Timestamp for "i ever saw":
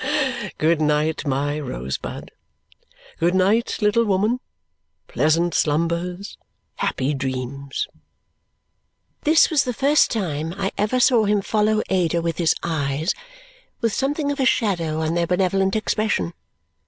10.57-11.25